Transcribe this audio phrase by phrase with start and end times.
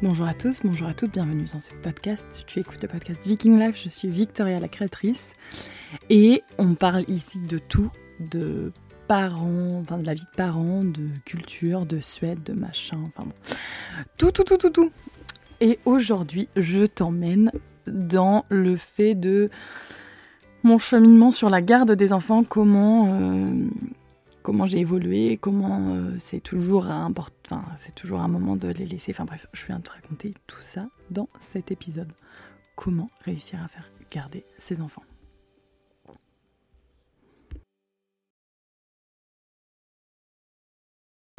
[0.00, 2.44] Bonjour à tous, bonjour à toutes, bienvenue dans ce podcast.
[2.46, 5.32] Tu écoutes le podcast Viking Life, je suis Victoria la créatrice
[6.08, 7.90] et on parle ici de tout,
[8.20, 8.72] de
[9.08, 13.32] parents, enfin de la vie de parents, de culture, de Suède, de machin, enfin bon.
[14.18, 14.92] Tout, tout, tout, tout, tout.
[15.60, 17.50] Et aujourd'hui, je t'emmène
[17.88, 19.50] dans le fait de
[20.62, 23.50] mon cheminement sur la garde des enfants, comment, euh,
[24.48, 26.86] comment j'ai évolué, comment euh, c'est toujours,
[27.76, 29.12] c'est toujours un moment de les laisser.
[29.12, 32.10] Enfin bref, je viens de te raconter tout ça dans cet épisode.
[32.74, 35.02] Comment réussir à faire garder ses enfants.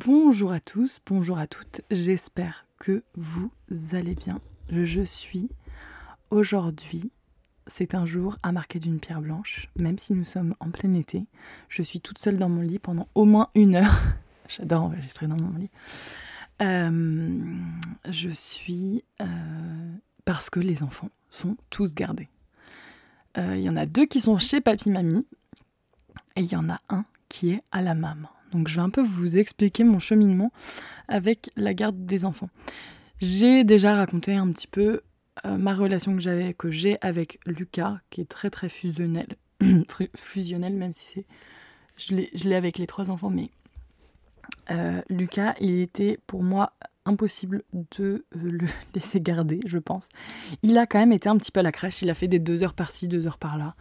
[0.05, 3.49] Bonjour à tous, bonjour à toutes, j'espère que vous
[3.93, 4.39] allez bien.
[4.69, 5.49] Je suis
[6.29, 7.11] aujourd'hui
[7.69, 11.25] c'est un jour à marquer d'une pierre blanche, même si nous sommes en plein été.
[11.69, 13.95] Je suis toute seule dans mon lit pendant au moins une heure.
[14.47, 15.69] J'adore enregistrer dans mon lit.
[16.61, 17.39] Euh,
[18.09, 19.25] je suis euh,
[20.25, 22.27] parce que les enfants sont tous gardés.
[23.37, 25.25] Euh, il y en a deux qui sont chez papy mamie
[26.35, 28.29] et il y en a un qui est à la maman.
[28.51, 30.51] Donc je vais un peu vous expliquer mon cheminement
[31.07, 32.49] avec la garde des enfants.
[33.19, 35.01] J'ai déjà raconté un petit peu
[35.45, 39.35] euh, ma relation que j'avais, que j'ai avec Lucas, qui est très très fusionnelle,
[40.15, 41.25] fusionnel même si c'est,
[41.97, 43.49] je l'ai avec les trois enfants, mais
[44.71, 46.73] euh, Lucas, il était pour moi
[47.05, 50.09] impossible de euh, le laisser garder, je pense.
[50.63, 52.39] Il a quand même été un petit peu à la crèche, il a fait des
[52.39, 53.75] deux heures par-ci, deux heures par-là,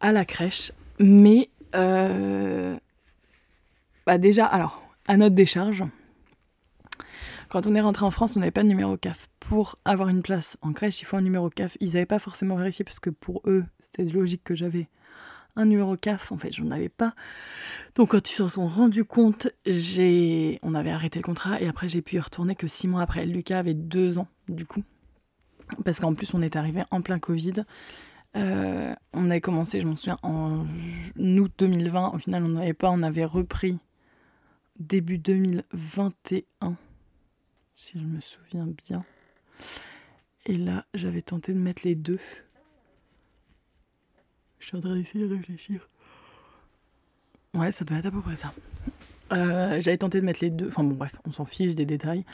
[0.00, 1.50] à la crèche, mais
[4.08, 5.84] bah déjà, alors, à notre décharge,
[7.48, 9.28] quand on est rentré en France, on n'avait pas de numéro CAF.
[9.40, 11.76] Pour avoir une place en crèche, il faut un numéro CAF.
[11.80, 14.88] Ils n'avaient pas forcément vérifié parce que pour eux, c'était logique que j'avais
[15.56, 16.30] un numéro CAF.
[16.30, 17.14] En fait, j'en avais pas.
[17.94, 21.88] Donc quand ils s'en sont rendus compte, j'ai, on avait arrêté le contrat et après
[21.88, 23.26] j'ai pu y retourner que six mois après.
[23.26, 24.82] Lucas avait deux ans du coup,
[25.84, 27.64] parce qu'en plus on est arrivé en plein Covid.
[28.36, 30.66] Euh, on avait commencé, je m'en souviens, en
[31.16, 32.10] août 2020.
[32.14, 33.78] Au final, on n'avait pas, on avait repris
[34.78, 36.76] début 2021
[37.78, 39.04] si je me souviens bien.
[40.46, 42.18] Et là, j'avais tenté de mettre les deux.
[44.58, 45.88] Je suis en train d'essayer de réfléchir.
[47.54, 48.52] Ouais, ça doit être à peu près ça.
[49.30, 50.66] Euh, j'avais tenté de mettre les deux.
[50.66, 52.24] Enfin bon, bref, on s'en fiche des détails.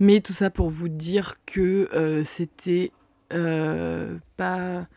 [0.00, 2.90] Mais tout ça pour vous dire que euh, c'était
[3.32, 4.88] euh, pas,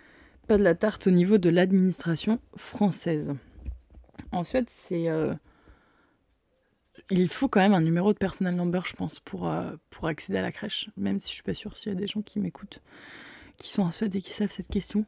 [0.48, 3.34] pas de la tarte au niveau de l'administration française.
[4.32, 5.10] En Suède, c'est
[7.12, 10.40] il faut quand même un numéro de personnel number, je pense, pour, euh, pour accéder
[10.40, 12.40] à la crèche, même si je suis pas sûre s'il y a des gens qui
[12.40, 12.82] m'écoutent,
[13.58, 15.06] qui sont en Suède et qui savent cette question.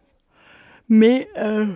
[0.90, 1.74] Mais euh,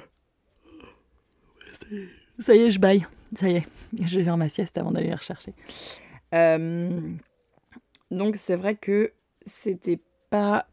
[2.40, 3.08] ça y est, je baille.
[3.36, 3.64] Ça y est,
[4.04, 5.54] je vais faire ma sieste avant d'aller les rechercher.
[6.34, 7.00] Euh,
[8.12, 9.14] donc c'est vrai que
[9.46, 10.00] c'était
[10.30, 10.68] pas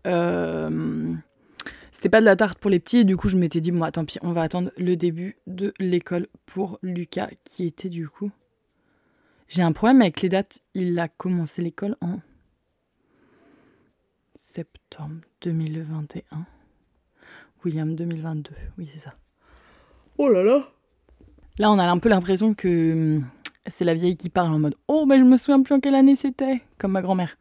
[1.92, 3.92] c'était pas de la tarte pour les petits et du coup je m'étais dit moi
[3.92, 8.32] tant pis on va attendre le début de l'école pour Lucas qui était du coup
[9.48, 10.60] j'ai un problème avec les dates.
[10.74, 12.20] Il a commencé l'école en
[14.34, 16.46] septembre 2021.
[17.64, 18.50] William 2022.
[18.78, 19.14] Oui, c'est ça.
[20.18, 20.68] Oh là là
[21.58, 23.26] Là, on a un peu l'impression que hum,
[23.66, 25.94] c'est la vieille qui parle en mode Oh, mais je me souviens plus en quelle
[25.94, 27.36] année c'était, comme ma grand-mère.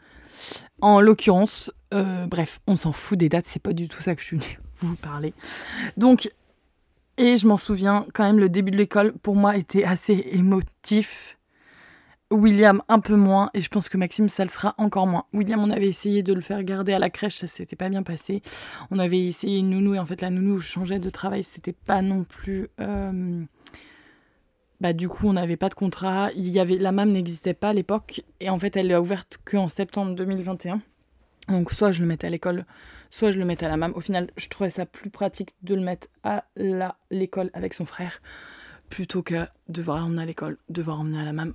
[0.81, 4.21] En l'occurrence, euh, bref, on s'en fout des dates, c'est pas du tout ça que
[4.21, 5.33] je suis venue vous parler.
[5.97, 6.31] Donc,
[7.17, 11.37] et je m'en souviens quand même, le début de l'école, pour moi, était assez émotif.
[12.31, 15.25] William un peu moins et je pense que Maxime ça le sera encore moins.
[15.33, 18.03] William on avait essayé de le faire garder à la crèche, ça s'était pas bien
[18.03, 18.41] passé.
[18.91, 22.01] On avait essayé une nounou et en fait la nounou changeait de travail, c'était pas
[22.01, 23.43] non plus euh,
[24.81, 27.69] bah du coup on n'avait pas de contrat, il y avait la MAM n'existait pas
[27.69, 30.81] à l'époque et en fait elle est ouverte qu'en septembre 2021.
[31.49, 32.65] Donc soit je le mettais à l'école,
[33.09, 33.91] soit je le mettais à la MAM.
[33.95, 36.45] Au final, je trouvais ça plus pratique de le mettre à
[37.11, 38.21] l'école avec son frère
[38.89, 41.53] plutôt que de devoir l'emmener à l'école, devoir emmener à la MAM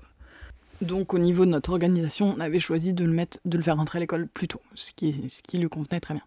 [0.80, 3.76] donc au niveau de notre organisation, on avait choisi de le, mettre, de le faire
[3.76, 6.22] rentrer à l'école plus tôt, ce qui, ce qui lui convenait très bien.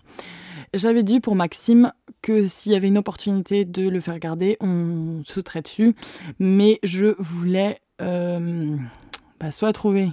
[0.74, 5.22] J'avais dit pour Maxime que s'il y avait une opportunité de le faire garder, on
[5.26, 5.96] sauterait dessus,
[6.40, 8.76] mais je voulais euh,
[9.40, 10.10] bah, soit trouver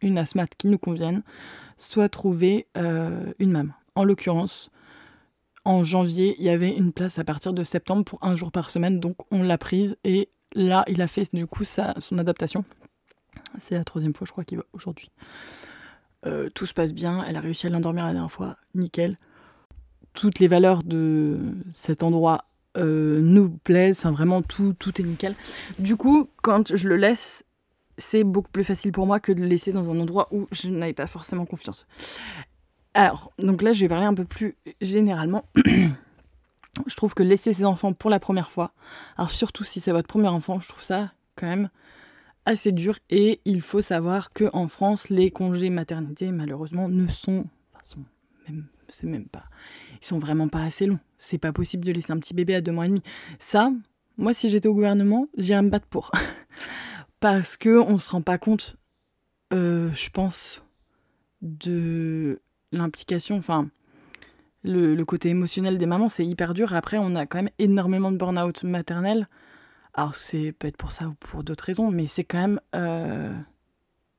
[0.00, 1.22] une asthmate qui nous convienne,
[1.78, 3.72] soit trouver euh, une MAM.
[3.94, 4.70] En l'occurrence,
[5.64, 8.70] en janvier, il y avait une place à partir de septembre pour un jour par
[8.70, 12.64] semaine, donc on l'a prise et là, il a fait du coup sa, son adaptation.
[13.58, 15.10] C'est la troisième fois, je crois, qu'il va aujourd'hui.
[16.26, 19.18] Euh, tout se passe bien, elle a réussi à l'endormir la dernière fois, nickel.
[20.14, 21.38] Toutes les valeurs de
[21.70, 22.44] cet endroit
[22.76, 25.34] euh, nous plaisent, enfin vraiment tout, tout est nickel.
[25.78, 27.44] Du coup, quand je le laisse
[27.98, 30.68] c'est beaucoup plus facile pour moi que de le laisser dans un endroit où je
[30.68, 31.86] n'avais pas forcément confiance.
[32.94, 35.44] Alors, donc là, je vais parler un peu plus généralement.
[36.86, 38.72] je trouve que laisser ses enfants pour la première fois,
[39.16, 41.70] alors surtout si c'est votre premier enfant, je trouve ça quand même
[42.46, 42.98] assez dur.
[43.10, 47.46] Et il faut savoir que en France, les congés maternité, malheureusement, ne sont,
[49.30, 49.44] pas,
[50.02, 51.00] ils sont vraiment pas assez longs.
[51.18, 53.02] C'est pas possible de laisser un petit bébé à deux mois et demi.
[53.38, 53.72] Ça,
[54.16, 56.12] moi, si j'étais au gouvernement, j'irais me battre pour.
[57.20, 58.76] Parce que on se rend pas compte,
[59.52, 60.62] euh, je pense,
[61.40, 62.40] de
[62.72, 63.68] l'implication, enfin,
[64.62, 66.74] le, côté émotionnel des mamans, c'est hyper dur.
[66.74, 69.28] Après, on a quand même énormément de burn-out maternel.
[69.94, 73.32] Alors, c'est peut-être pour ça ou pour d'autres raisons, mais c'est quand même euh,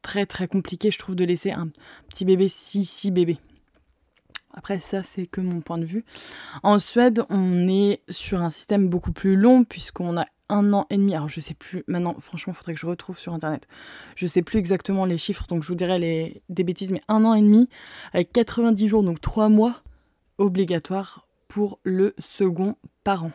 [0.02, 1.70] très très compliqué, je trouve, de laisser un
[2.10, 3.38] petit bébé si si bébé.
[4.54, 6.06] Après, ça, c'est que mon point de vue.
[6.64, 10.96] En Suède, on est sur un système beaucoup plus long, puisqu'on a un an et
[10.96, 11.14] demi.
[11.14, 13.68] Alors, je sais plus, maintenant, franchement, il faudrait que je retrouve sur Internet.
[14.16, 17.26] Je sais plus exactement les chiffres, donc je vous dirais les, des bêtises, mais un
[17.26, 17.68] an et demi,
[18.14, 19.82] avec 90 jours, donc 3 mois
[20.38, 23.32] obligatoires pour le second parent.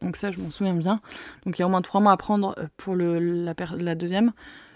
[0.00, 1.00] Donc ça, je m'en souviens bien.
[1.44, 4.32] Donc il y a au moins 3 mois à prendre euh, pour le, la, deuxième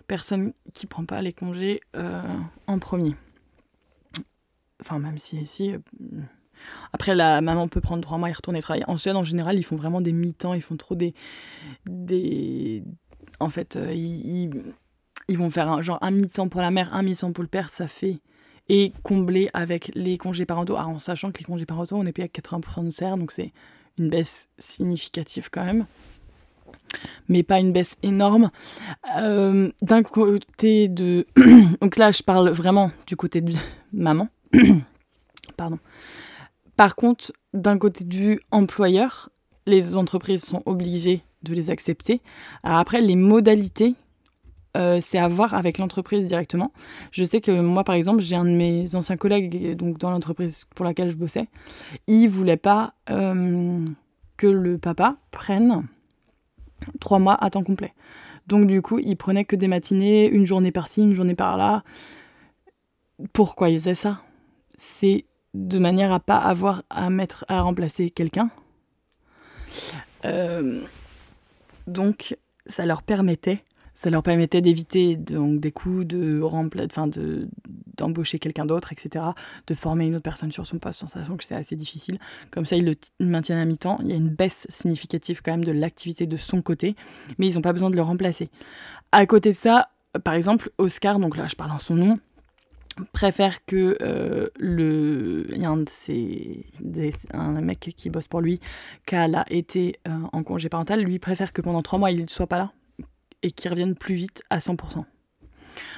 [0.07, 2.23] personne qui prend pas les congés euh,
[2.67, 3.15] en premier.
[4.81, 5.73] Enfin, même si ici.
[5.73, 5.79] Euh,
[6.93, 8.85] après, la maman peut prendre trois mois et retourner travailler.
[8.89, 11.15] En Suède, en général, ils font vraiment des mi-temps, ils font trop des.
[11.87, 12.83] des...
[13.41, 14.51] En fait, ils,
[15.29, 17.69] ils, vont faire un, genre un mi-temps pour la mère, un mi-temps pour le père,
[17.69, 18.21] ça fait.
[18.71, 20.77] Et combler avec les congés parentaux.
[20.77, 23.53] en sachant que les congés parentaux, on est payé à 80% de serre, donc c'est
[23.99, 25.87] une baisse significative quand même
[27.29, 28.51] mais pas une baisse énorme.
[29.19, 31.27] Euh, d'un côté de...
[31.81, 33.53] Donc là, je parle vraiment du côté de
[33.93, 34.29] maman.
[35.57, 35.79] Pardon.
[36.77, 39.31] Par contre, d'un côté du employeur,
[39.67, 42.21] les entreprises sont obligées de les accepter.
[42.63, 43.95] Alors après, les modalités,
[44.77, 46.73] euh, c'est à voir avec l'entreprise directement.
[47.13, 50.65] Je sais que moi, par exemple, j'ai un de mes anciens collègues donc dans l'entreprise
[50.75, 51.49] pour laquelle je bossais.
[52.07, 53.85] Il voulait pas euh,
[54.37, 55.87] que le papa prenne
[57.01, 57.93] trois mois à temps complet.
[58.47, 61.83] Donc du coup, il prenait que des matinées, une journée par-ci, une journée par-là.
[63.33, 64.21] Pourquoi il faisait ça?
[64.77, 65.25] C'est
[65.55, 68.51] de manière à pas avoir à mettre à remplacer quelqu'un.
[70.25, 70.83] Euh,
[71.87, 72.37] donc
[72.67, 73.63] ça leur permettait
[73.95, 76.41] ça leur permettait d'éviter donc des coûts de
[77.97, 79.25] d'embaucher quelqu'un d'autre etc
[79.67, 81.05] de former une autre personne sur son poste
[81.41, 82.19] c'est assez difficile.
[82.51, 83.99] Comme ça ils le maintiennent à mi-temps.
[84.03, 86.97] Il y a une baisse significative quand même de l'activité de son côté
[87.39, 88.49] mais ils n'ont pas besoin de le remplacer.
[89.13, 89.89] À côté de ça
[90.25, 92.15] par exemple Oscar donc là je parle en son nom
[93.13, 95.71] préfère que euh, le il y a
[97.33, 98.61] un mec qui bosse pour lui
[99.07, 102.29] qui a été euh, en congé parental lui préfère que pendant trois mois il ne
[102.29, 102.73] soit pas là
[103.45, 105.05] et qu'il revienne plus vite à 100%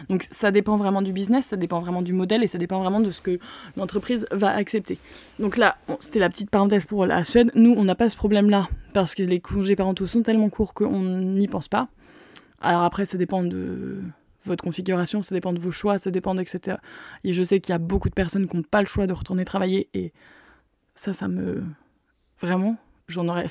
[0.08, 3.00] donc ça dépend vraiment du business, ça dépend vraiment du modèle et ça dépend vraiment
[3.00, 3.38] de ce que
[3.76, 4.98] l'entreprise va accepter.
[5.38, 7.50] Donc là, c'était la petite parenthèse pour la Suède.
[7.54, 11.00] Nous, on n'a pas ce problème-là parce que les congés parentaux sont tellement courts qu'on
[11.00, 11.88] n'y pense pas.
[12.60, 14.02] Alors après, ça dépend de
[14.44, 16.78] votre configuration, ça dépend de vos choix, ça dépend etc.
[17.24, 19.12] Et je sais qu'il y a beaucoup de personnes qui n'ont pas le choix de
[19.12, 20.12] retourner travailler et
[20.94, 21.64] ça, ça me...
[22.40, 22.76] Vraiment,
[23.08, 23.46] j'en aurais...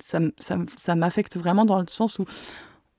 [0.00, 2.24] ça, m'affecte vraiment dans le sens où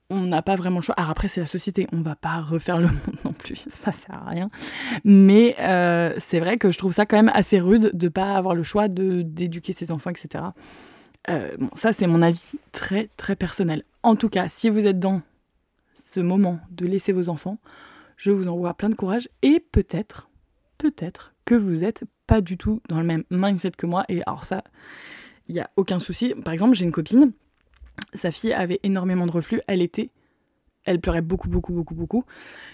[0.10, 0.96] on n'a pas vraiment le choix.
[0.96, 4.16] Alors après, c'est la société, on va pas refaire le monde non plus, ça sert
[4.16, 4.50] à rien.
[5.06, 8.56] Mais euh, c'est vrai que je trouve ça quand même assez rude de pas avoir
[8.56, 10.44] le choix d'éduquer ses enfants, etc.
[11.30, 13.84] Euh, bon, ça c'est mon avis très très personnel.
[14.04, 15.22] En tout cas, si vous êtes dans
[15.94, 17.58] ce moment de laisser vos enfants,
[18.18, 20.30] je vous envoie plein de courage et peut-être,
[20.78, 24.06] peut-être que vous n'êtes pas du tout dans le même mindset que moi.
[24.10, 24.64] Et alors ça,
[25.52, 26.34] il n'y a aucun souci.
[26.46, 27.34] Par exemple, j'ai une copine,
[28.14, 30.10] sa fille avait énormément de reflux, elle était,
[30.86, 32.24] elle pleurait beaucoup, beaucoup, beaucoup, beaucoup.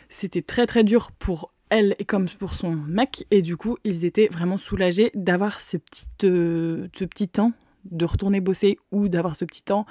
[0.10, 3.26] C'était très, très dur pour elle et comme pour son mec.
[3.32, 6.88] Et du coup, ils étaient vraiment soulagés d'avoir ce petit, euh,
[7.34, 7.52] temps
[7.86, 9.88] de retourner bosser ou d'avoir ce petit temps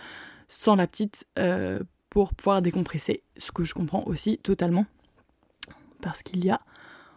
[0.46, 4.86] sans la petite euh, pour pouvoir décompresser, ce que je comprends aussi totalement,
[6.00, 6.60] parce qu'il y a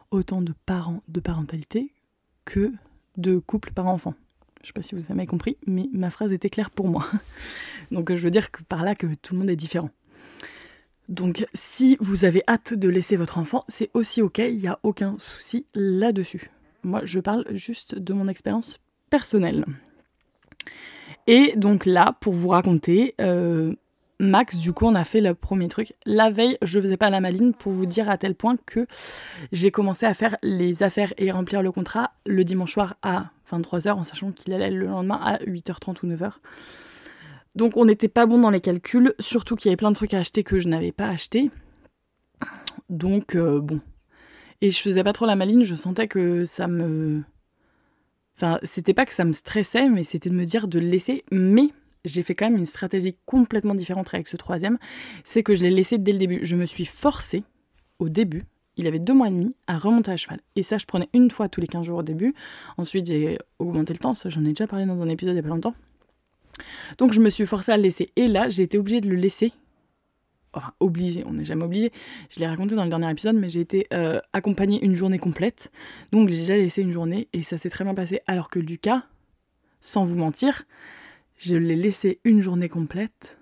[0.09, 1.93] autant de parents de parentalité
[2.43, 2.73] que
[3.17, 4.15] de couples par enfant.
[4.61, 7.05] Je ne sais pas si vous avez compris, mais ma phrase était claire pour moi.
[7.91, 9.89] Donc je veux dire que par là que tout le monde est différent.
[11.07, 14.79] Donc si vous avez hâte de laisser votre enfant, c'est aussi ok, il n'y a
[14.83, 16.51] aucun souci là-dessus.
[16.83, 19.65] Moi je parle juste de mon expérience personnelle.
[21.25, 23.73] Et donc là, pour vous raconter, euh,
[24.21, 25.93] Max, du coup, on a fait le premier truc.
[26.05, 28.85] La veille, je faisais pas la maline pour vous dire à tel point que
[29.53, 33.91] j'ai commencé à faire les affaires et remplir le contrat le dimanche soir à 23h,
[33.91, 36.33] en sachant qu'il allait le lendemain à 8h30 ou 9h.
[37.55, 40.13] Donc on n'était pas bon dans les calculs, surtout qu'il y avait plein de trucs
[40.13, 41.49] à acheter que je n'avais pas acheté.
[42.89, 43.79] Donc euh, bon.
[44.61, 47.23] Et je faisais pas trop la maline, je sentais que ça me.
[48.35, 51.23] Enfin, c'était pas que ça me stressait, mais c'était de me dire de laisser.
[51.31, 51.69] Mais
[52.05, 54.77] j'ai fait quand même une stratégie complètement différente avec ce troisième.
[55.23, 56.39] C'est que je l'ai laissé dès le début.
[56.43, 57.43] Je me suis forcée
[57.99, 58.43] au début
[58.79, 60.39] il avait deux mois et demi à remonter à cheval.
[60.55, 62.33] Et ça, je prenais une fois tous les 15 jours au début.
[62.77, 65.39] Ensuite, j'ai augmenté le temps, ça j'en ai déjà parlé dans un épisode il n'y
[65.41, 65.75] a pas longtemps.
[66.97, 68.11] Donc je me suis forcée à le laisser.
[68.15, 69.51] Et là, j'ai été obligée de le laisser.
[70.53, 71.91] Enfin, obligée, on n'est jamais obligé.
[72.29, 75.71] Je l'ai raconté dans le dernier épisode, mais j'ai été euh, accompagnée une journée complète.
[76.13, 78.21] Donc j'ai déjà laissé une journée et ça s'est très bien passé.
[78.27, 79.03] Alors que Lucas,
[79.81, 80.63] sans vous mentir,
[81.39, 83.39] je l'ai laissé une journée complète.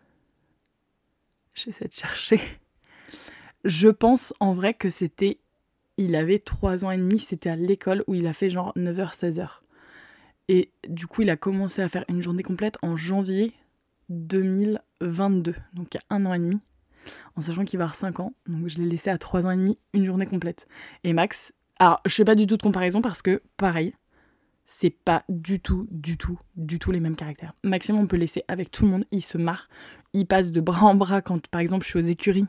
[1.56, 2.40] J'essaie de chercher.
[3.66, 5.40] Je pense en vrai que c'était.
[5.98, 9.18] Il avait 3 ans et demi, c'était à l'école où il a fait genre 9h,
[9.18, 9.50] 16h.
[10.48, 13.52] Et du coup, il a commencé à faire une journée complète en janvier
[14.10, 16.60] 2022, donc il y a un an et demi,
[17.36, 18.34] en sachant qu'il va avoir 5 ans.
[18.46, 20.68] Donc je l'ai laissé à 3 ans et demi, une journée complète.
[21.04, 23.96] Et Max, alors je fais pas du tout de comparaison parce que pareil,
[24.68, 27.54] c'est pas du tout, du tout, du tout les mêmes caractères.
[27.64, 29.70] Maxime, on peut laisser avec tout le monde, il se marre,
[30.14, 32.48] il passe de bras en bras quand par exemple je suis aux écuries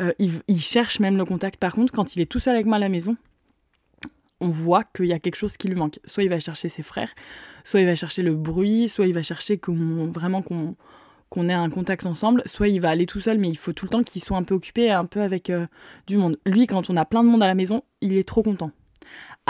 [0.00, 1.58] euh, il, cherche même le contact.
[1.58, 3.16] Par contre, quand il est tout seul avec moi à la maison,
[4.40, 5.98] on voit qu'il y a quelque chose qui lui manque.
[6.04, 7.12] Soit il va chercher ses frères,
[7.64, 12.06] soit il va chercher le bruit, soit il va chercher vraiment qu'on ait un contact
[12.06, 14.36] ensemble, soit il va aller tout seul, mais il faut tout le temps qu'il soit
[14.36, 15.66] un peu occupé, un peu avec euh,
[16.06, 16.38] du monde.
[16.46, 18.70] Lui, quand on a plein de monde à la maison, il est trop content.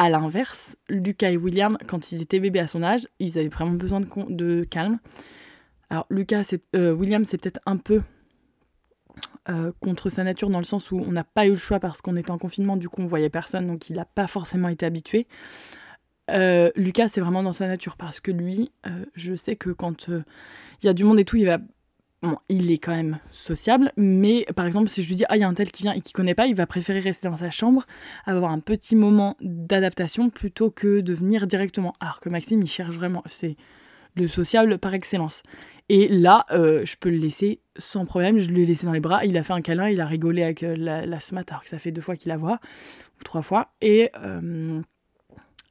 [0.00, 3.72] À l'inverse, Lucas et William, quand ils étaient bébés à son âge, ils avaient vraiment
[3.72, 5.00] besoin de, calme.
[5.90, 8.02] Alors Lucas, euh, William, c'est peut-être un peu
[9.48, 12.00] euh, contre sa nature dans le sens où on n'a pas eu le choix parce
[12.00, 14.86] qu'on était en confinement, du coup on voyait personne, donc il n'a pas forcément été
[14.86, 15.26] habitué.
[16.30, 18.70] Euh, Lucas, c'est vraiment dans sa nature parce que lui,
[19.16, 21.58] je sais que quand il y a du monde et tout, il va.
[22.20, 25.40] Bon, il est quand même sociable, mais par exemple, si je lui dis, ah, il
[25.40, 27.36] y a un tel qui vient et qui connaît pas, il va préférer rester dans
[27.36, 27.86] sa chambre,
[28.26, 31.94] avoir un petit moment d'adaptation plutôt que de venir directement.
[32.00, 33.22] Alors que Maxime, il cherche vraiment.
[33.26, 33.56] C'est
[34.16, 35.44] le sociable par excellence.
[35.88, 38.38] Et là, euh, je peux le laisser sans problème.
[38.38, 39.24] Je lui ai laissé dans les bras.
[39.24, 41.68] Il a fait un câlin, il a rigolé avec euh, la, la SMAT, alors que
[41.68, 42.58] ça fait deux fois qu'il la voit,
[43.20, 43.70] ou trois fois.
[43.80, 44.82] Et, euh,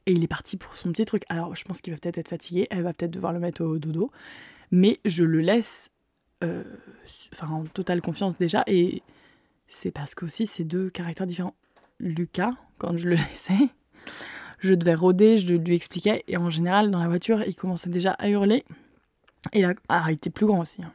[0.05, 1.23] et il est parti pour son petit truc.
[1.27, 2.67] Alors, je pense qu'il va peut-être être fatigué.
[2.71, 4.11] Elle va peut-être devoir le mettre au dodo.
[4.71, 5.91] Mais je le laisse
[6.43, 8.63] enfin, en totale confiance déjà.
[8.67, 9.01] Et
[9.67, 11.55] c'est parce qu'aussi, c'est deux caractères différents.
[11.99, 13.69] Lucas, quand je le laissais,
[14.59, 16.23] je devais rôder, je lui expliquais.
[16.27, 18.65] Et en général, dans la voiture, il commençait déjà à hurler.
[19.53, 20.81] Et là, ah, il était plus grand aussi.
[20.83, 20.91] Hein.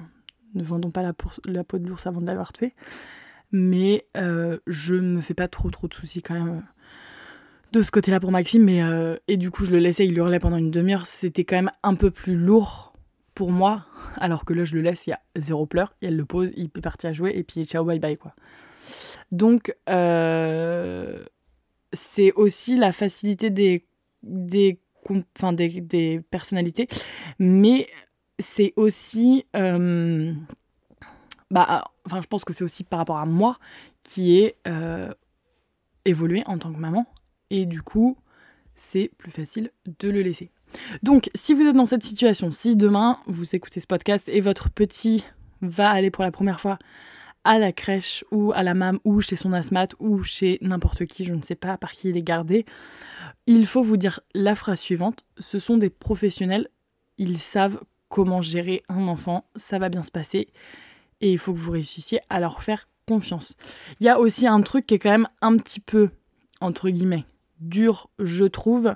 [0.55, 1.13] Ne vendons pas la,
[1.47, 2.75] la peau de l'ours avant de l'avoir tué.
[3.53, 6.61] Mais euh, je me fais pas trop trop de soucis quand même euh,
[7.73, 8.65] de ce côté-là pour Maxime.
[8.65, 11.07] Mais, euh, et du coup, je le laissais, il hurlait pendant une demi-heure.
[11.07, 12.92] C'était quand même un peu plus lourd
[13.35, 13.87] pour moi.
[14.17, 15.95] Alors que là, je le laisse, il y a zéro pleur.
[16.03, 17.33] Et elle le pose, il peut partir à jouer.
[17.35, 18.35] Et puis, ciao, bye bye, quoi.
[19.31, 19.75] Donc,
[21.93, 23.87] c'est aussi la facilité des,
[24.23, 24.81] des,
[25.37, 26.89] enfin, des, des personnalités.
[27.39, 27.89] Mais
[28.39, 29.47] c'est aussi.
[29.57, 30.33] Euh,
[31.51, 33.59] bah, enfin, je pense que c'est aussi par rapport à moi
[34.03, 35.13] qui ai euh,
[36.05, 37.07] évolué en tant que maman.
[37.51, 38.17] Et du coup,
[38.75, 40.51] c'est plus facile de le laisser.
[41.03, 44.71] Donc, si vous êtes dans cette situation, si demain vous écoutez ce podcast et votre
[44.71, 45.25] petit
[45.61, 46.79] va aller pour la première fois
[47.45, 51.25] à la crèche ou à la MAM ou chez son asthmate ou chez n'importe qui,
[51.25, 52.65] je ne sais pas par qui il est gardé,
[53.47, 56.69] il faut vous dire la phrase suivante, ce sont des professionnels,
[57.19, 60.49] ils savent comment gérer un enfant, ça va bien se passer
[61.21, 63.55] et il faut que vous réussissiez à leur faire confiance.
[64.01, 66.11] Il y a aussi un truc qui est quand même un petit peu,
[66.61, 67.25] entre guillemets,
[67.61, 68.95] dur, je trouve.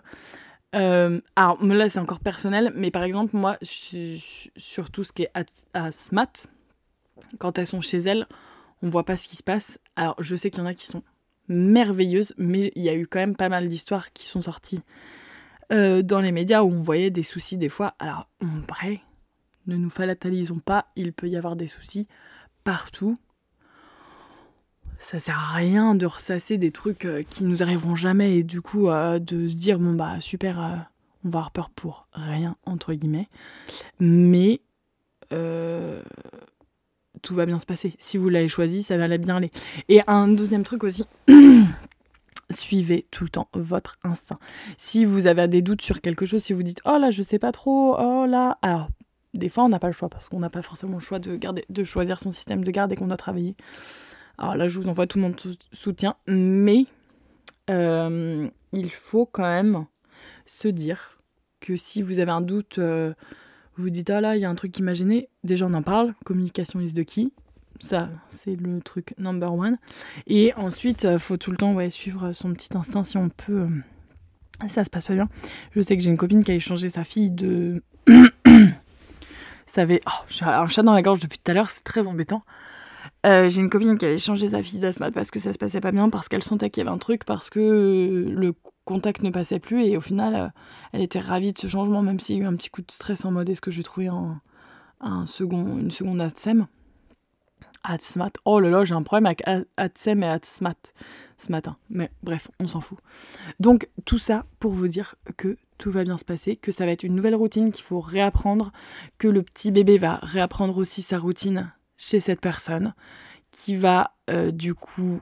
[0.76, 5.32] Euh, alors là, c'est encore personnel, mais par exemple, moi, sur tout ce qui est
[5.74, 6.48] asthmat,
[7.38, 8.26] quand elles sont chez elles,
[8.82, 9.78] on voit pas ce qui se passe.
[9.96, 11.02] Alors, je sais qu'il y en a qui sont
[11.48, 14.82] merveilleuses, mais il y a eu quand même pas mal d'histoires qui sont sorties
[15.72, 17.94] euh, dans les médias où on voyait des soucis des fois.
[17.98, 19.00] Alors, en vrai,
[19.66, 22.06] ne nous fatalisons pas, il peut y avoir des soucis
[22.64, 23.16] partout.
[24.98, 28.60] Ça sert à rien de ressasser des trucs euh, qui nous arriveront jamais et du
[28.60, 30.58] coup euh, de se dire bon bah super,
[31.24, 33.28] on va avoir peur pour rien entre guillemets.
[34.00, 34.60] Mais
[37.22, 37.94] tout va bien se passer.
[37.98, 39.50] Si vous l'avez choisi, ça va bien aller.
[39.88, 41.04] Et un deuxième truc aussi,
[42.50, 44.38] suivez tout le temps votre instinct.
[44.78, 47.38] Si vous avez des doutes sur quelque chose, si vous dites oh là je sais
[47.38, 48.88] pas trop, oh là, alors
[49.34, 51.84] des fois on n'a pas le choix parce qu'on n'a pas forcément le choix de
[51.84, 53.56] choisir son système de garde et qu'on doit travailler.
[54.38, 55.34] Alors là je vous envoie tout mon
[55.72, 56.86] soutien, mais
[57.70, 59.86] euh, il faut quand même
[60.44, 61.18] se dire
[61.60, 63.12] que si vous avez un doute, euh,
[63.76, 65.74] vous vous dites, ah là, il y a un truc qui m'a gêné, déjà on
[65.74, 67.32] en parle, communication is de qui
[67.82, 69.76] ça, c'est le truc number one.
[70.26, 73.68] Et ensuite, il faut tout le temps suivre son petit instinct si on peut.
[74.68, 75.28] Ça se passe pas bien.
[75.72, 77.82] Je sais que j'ai une copine qui a échangé sa fille de.
[79.66, 80.00] ça avait.
[80.06, 82.42] Oh, j'ai un chat dans la gorge depuis tout à l'heure, c'est très embêtant.
[83.24, 85.80] Euh, j'ai une copine qui avait changé sa fille d'asthme parce que ça se passait
[85.80, 88.54] pas bien, parce qu'elle sentait qu'il y avait un truc, parce que le
[88.84, 89.84] contact ne passait plus.
[89.84, 90.48] Et au final, euh,
[90.92, 92.90] elle était ravie de ce changement, même s'il y a eu un petit coup de
[92.90, 94.40] stress en mode est-ce que je vais trouver un,
[95.00, 96.66] un second, une seconde ATSEM
[97.88, 98.32] Atsmat.
[98.44, 99.42] Oh là là, j'ai un problème avec
[99.76, 100.74] Atsem et Atsmat
[101.38, 101.76] ce matin.
[101.88, 102.98] Mais bref, on s'en fout.
[103.60, 106.92] Donc tout ça pour vous dire que tout va bien se passer, que ça va
[106.92, 108.72] être une nouvelle routine qu'il faut réapprendre,
[109.18, 112.94] que le petit bébé va réapprendre aussi sa routine chez cette personne,
[113.50, 115.20] qui va euh, du coup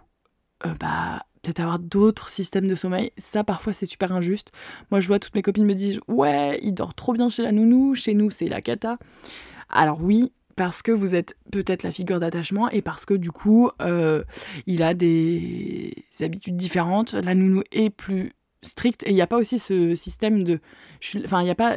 [0.67, 3.13] euh, bah, peut-être avoir d'autres systèmes de sommeil.
[3.19, 4.51] Ça, parfois, c'est super injuste.
[4.91, 7.53] Moi, je vois toutes mes copines me disent Ouais, il dort trop bien chez la
[7.53, 8.99] nounou, chez nous, c'est la cata.
[9.69, 13.71] Alors, oui, parce que vous êtes peut-être la figure d'attachement et parce que du coup,
[13.83, 14.25] euh,
[14.67, 17.15] il a des habitudes différentes.
[17.15, 20.61] La nounou est plus stricte et il n'y a pas aussi ce système de.
[21.25, 21.77] Enfin, il n'y a pas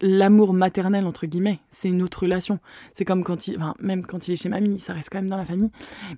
[0.00, 2.58] l'amour maternel entre guillemets c'est une autre relation
[2.94, 5.30] c'est comme quand il enfin, même quand il est chez mamie ça reste quand même
[5.30, 5.70] dans la famille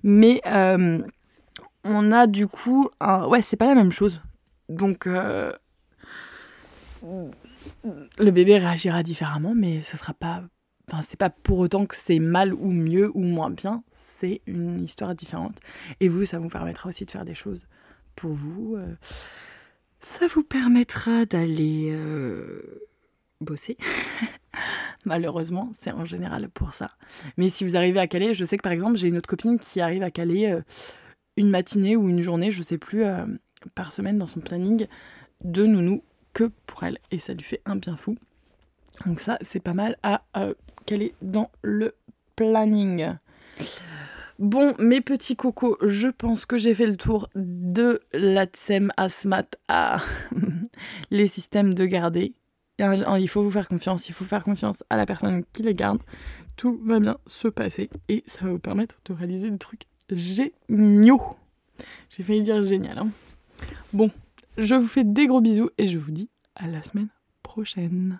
[0.03, 1.01] mais euh,
[1.83, 3.25] on a du coup un...
[3.27, 4.21] ouais c'est pas la même chose
[4.67, 5.51] donc euh,
[7.03, 10.43] le bébé réagira différemment mais ce sera pas
[10.91, 14.81] Enfin, c'est pas pour autant que c'est mal ou mieux ou moins bien, c'est une
[14.81, 15.59] histoire différente.
[15.99, 17.67] Et vous, ça vous permettra aussi de faire des choses
[18.15, 18.75] pour vous.
[18.75, 18.95] Euh,
[20.01, 22.88] ça vous permettra d'aller euh,
[23.41, 23.77] bosser.
[25.05, 26.91] Malheureusement, c'est en général pour ça.
[27.37, 29.59] Mais si vous arrivez à caler, je sais que par exemple, j'ai une autre copine
[29.59, 30.61] qui arrive à caler euh,
[31.37, 33.03] une matinée ou une journée, je sais plus,
[33.75, 34.87] par semaine dans son planning
[35.43, 36.03] de nounou
[36.33, 36.97] que pour elle.
[37.11, 38.17] Et ça lui fait un bien fou.
[39.05, 40.23] Donc ça, c'est pas mal à
[40.85, 41.95] qu'elle est dans le
[42.35, 43.15] planning.
[44.39, 50.01] Bon, mes petits cocos, je pense que j'ai fait le tour de l'ATSEM, ASMAT, à
[51.11, 52.33] les systèmes de garder.
[52.79, 55.99] Il faut vous faire confiance, il faut faire confiance à la personne qui les garde.
[56.55, 61.21] Tout va bien se passer et ça va vous permettre de réaliser des trucs géniaux.
[62.09, 62.97] J'ai failli dire génial.
[62.97, 63.09] Hein.
[63.93, 64.11] Bon,
[64.57, 67.09] je vous fais des gros bisous et je vous dis à la semaine
[67.43, 68.19] prochaine.